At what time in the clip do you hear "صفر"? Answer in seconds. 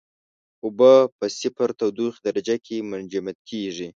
1.39-1.69